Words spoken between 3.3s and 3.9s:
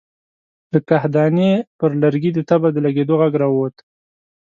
را ووت.